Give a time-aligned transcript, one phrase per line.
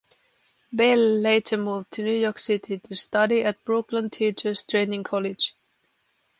[0.73, 5.53] Belle later moved to New York City to study at Brooklyn Teachers Training College.